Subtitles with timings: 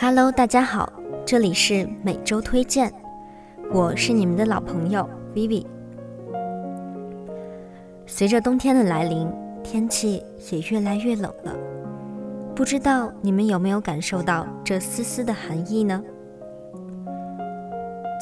[0.00, 0.92] Hello，大家好，
[1.26, 2.92] 这里是每周推荐，
[3.72, 5.66] 我是你们的老朋友 Vivi。
[8.06, 9.28] 随着冬天的来临，
[9.64, 10.22] 天气
[10.52, 11.52] 也越来越冷了，
[12.54, 16.00] 不知道你们有没有感受到这丝丝的寒意呢？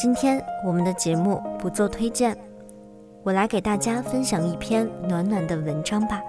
[0.00, 2.34] 今天我们的节目不做推荐，
[3.22, 6.22] 我来给大家分享一篇暖暖的文章吧。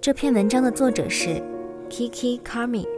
[0.00, 1.42] 这篇文章的作者是
[1.90, 2.95] Kiki Kami。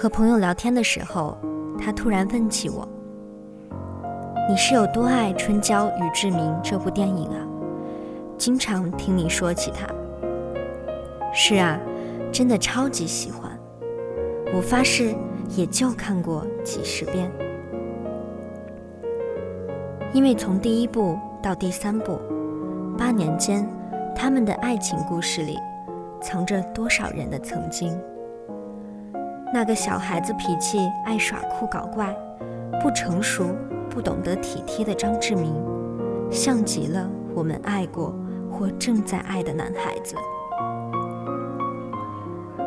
[0.00, 1.36] 和朋友聊天的时候，
[1.76, 2.86] 他突然问起我
[4.48, 7.42] ：“你是有多爱《春娇与志明》这部电影啊？
[8.38, 9.88] 经常听你说起它。
[11.34, 11.80] ”“是啊，
[12.30, 13.50] 真的超级喜欢。
[14.54, 15.12] 我发誓，
[15.56, 17.28] 也就看过几十遍。
[20.12, 22.20] 因为从第一部到第三部，
[22.96, 23.68] 八年间，
[24.14, 25.58] 他们的爱情故事里，
[26.20, 28.00] 藏着多少人的曾经。”
[29.52, 32.14] 那个小孩子脾气爱耍酷搞怪、
[32.82, 33.56] 不成熟、
[33.88, 35.54] 不懂得体贴的张志明，
[36.30, 38.14] 像极了我们爱过
[38.50, 40.14] 或正在爱的男孩子。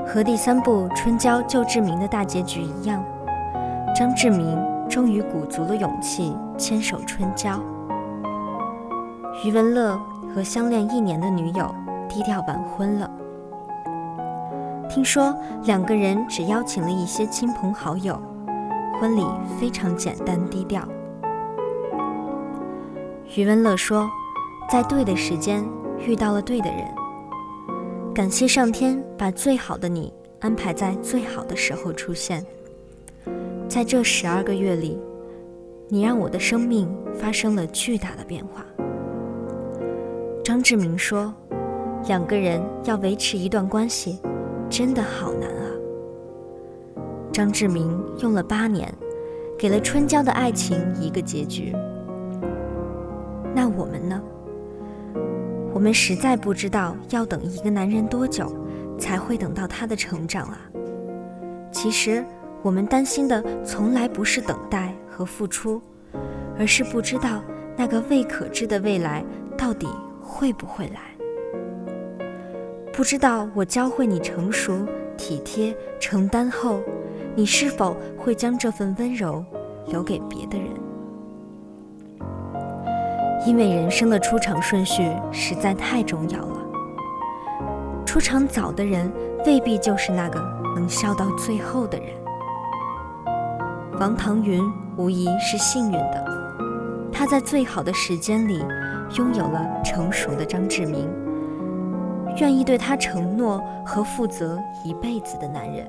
[0.07, 3.03] 和第三部《春娇救志明》的大结局一样，
[3.95, 7.59] 张志明终于鼓足了勇气牵手春娇。
[9.45, 9.99] 余文乐
[10.33, 11.73] 和相恋一年的女友
[12.09, 13.09] 低调完婚了。
[14.93, 18.21] 听说两个人只邀请了一些亲朋好友，
[18.99, 19.25] 婚礼
[19.57, 20.85] 非常简单低调。
[23.37, 24.11] 余文乐说，
[24.69, 25.63] 在对的时间
[26.05, 26.85] 遇到了对的人，
[28.13, 32.45] 感谢上天把最好的你安排在最好的时候出现。
[33.69, 34.99] 在这十二个月里，
[35.87, 38.65] 你让我的生命发生了巨大的变化。
[40.43, 41.33] 张志明说，
[42.09, 44.19] 两个人要维持一段关系。
[44.71, 45.67] 真的好难啊！
[47.33, 48.89] 张志明用了八年，
[49.59, 51.75] 给了春娇的爱情一个结局。
[53.53, 54.23] 那我们呢？
[55.73, 58.49] 我们实在不知道要等一个男人多久，
[58.97, 60.57] 才会等到他的成长啊！
[61.69, 62.23] 其实，
[62.61, 65.81] 我们担心的从来不是等待和付出，
[66.57, 67.43] 而是不知道
[67.75, 69.21] 那个未可知的未来
[69.57, 69.85] 到底
[70.21, 71.10] 会不会来。
[72.93, 74.85] 不知道我教会你成熟、
[75.17, 76.81] 体贴、承担后，
[77.35, 79.43] 你是否会将这份温柔
[79.87, 80.67] 留给别的人？
[83.47, 86.57] 因为人生的出场顺序实在太重要了。
[88.05, 89.09] 出场早的人
[89.45, 90.39] 未必就是那个
[90.75, 92.07] 能笑到最后的人。
[93.99, 94.61] 王唐云
[94.97, 96.25] 无疑是幸运的，
[97.11, 98.59] 他在最好的时间里
[99.17, 101.09] 拥有了成熟的张志明。
[102.37, 105.85] 愿意对他承诺和负责一辈子的男人，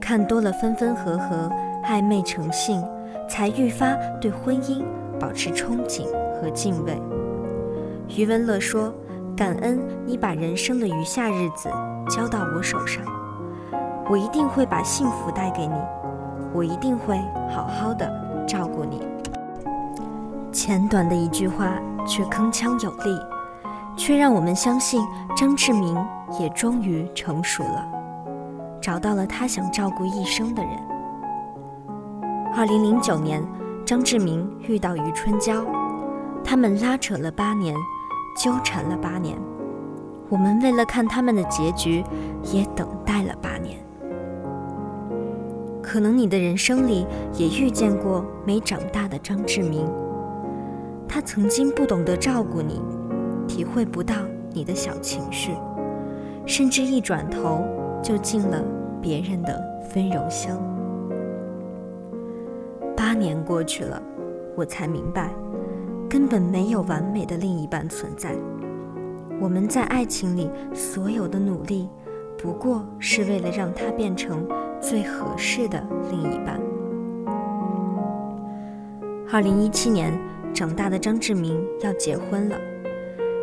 [0.00, 1.50] 看多了分分合合、
[1.84, 2.82] 暧昧成性，
[3.28, 4.84] 才愈发对婚姻
[5.18, 6.06] 保持憧憬
[6.40, 7.00] 和敬畏。
[8.16, 8.92] 余文乐说
[9.36, 11.68] ：“感恩你把人生的余下日子
[12.08, 13.04] 交到我手上，
[14.08, 15.74] 我一定会把幸福带给你，
[16.52, 18.10] 我一定会好好的
[18.46, 19.06] 照顾你。”
[20.50, 23.20] 简短的一句话，却铿锵有力。
[23.96, 25.04] 却让我们相信，
[25.36, 25.96] 张志明
[26.38, 27.86] 也终于成熟了，
[28.80, 30.72] 找到了他想照顾一生的人。
[32.54, 33.42] 二零零九年，
[33.84, 35.64] 张志明遇到余春娇，
[36.42, 37.74] 他们拉扯了八年，
[38.36, 39.38] 纠缠了八年，
[40.28, 42.02] 我们为了看他们的结局，
[42.42, 43.78] 也等待了八年。
[45.82, 49.86] 可能你的人生里也遇见过没长大的张志明，
[51.08, 52.80] 他曾经不懂得照顾你。
[53.50, 54.14] 体会不到
[54.52, 55.50] 你的小情绪，
[56.46, 57.64] 甚至一转头
[58.00, 58.62] 就进了
[59.02, 59.60] 别人的
[59.92, 60.56] 温柔乡。
[62.96, 64.00] 八年过去了，
[64.56, 65.34] 我才明白，
[66.08, 68.36] 根本没有完美的另一半存在。
[69.40, 71.88] 我们在爱情里所有的努力，
[72.38, 74.46] 不过是为了让他变成
[74.80, 76.60] 最合适的另一半。
[79.32, 80.16] 二零一七年，
[80.54, 82.56] 长大的张志明要结婚了。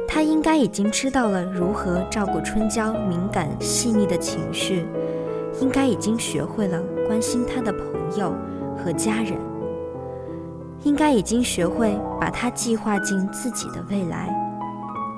[0.07, 4.86] 他应该已经知道了如何照顾春娇敏感细腻的情绪，
[5.59, 8.33] 应该已经学会了关心他的朋友
[8.77, 9.33] 和家人，
[10.83, 14.33] 应该已经学会把他计划进自己的未来，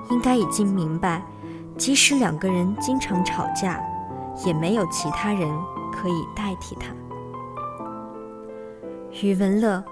[0.09, 1.24] 应该已经明白，
[1.77, 3.80] 即使两个人经常吵架，
[4.45, 5.47] 也没有其他人
[5.94, 6.88] 可以代替他。
[9.21, 9.83] 余文乐，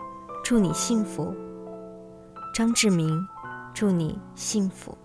[0.44, 1.34] 祝你幸福。
[2.54, 3.26] 张志明。
[3.80, 4.98] 祝你幸福。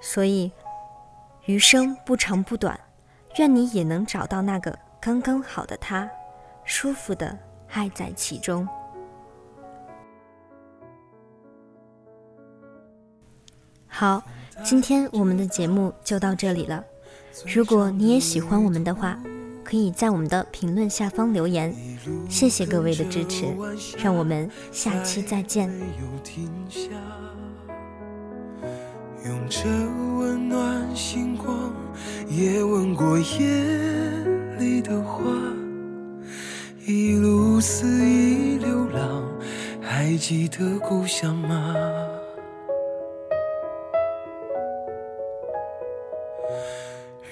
[0.00, 0.52] 所以，
[1.46, 2.78] 余生不长不短，
[3.36, 6.08] 愿你也能找到那个刚刚好的他，
[6.64, 7.36] 舒服的
[7.72, 8.64] 爱在其中。
[13.88, 14.22] 好，
[14.62, 16.84] 今天我们的节目就到这里了。
[17.52, 19.18] 如果你也喜欢我们的话，
[19.64, 21.74] 可以在我们的评论下方留言。
[22.28, 23.46] 谢谢各位的支持，
[23.96, 25.72] 让我们下期再见。
[29.24, 29.64] 用着
[30.18, 31.72] 温暖星光，
[32.28, 33.46] 也吻过夜
[34.58, 35.24] 里的花，
[36.86, 39.24] 一路肆意流浪，
[39.80, 41.74] 还记得故乡吗？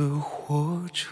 [0.00, 1.04] 的活着。